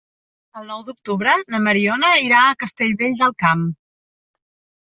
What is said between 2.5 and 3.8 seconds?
Castellvell del Camp.